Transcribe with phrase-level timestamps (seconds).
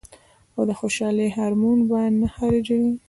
[0.55, 2.89] او د خوشالۍ هارمون به نۀ خارجوي-